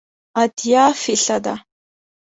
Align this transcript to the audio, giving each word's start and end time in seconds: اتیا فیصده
اتیا 0.41 0.93
فیصده 1.01 1.55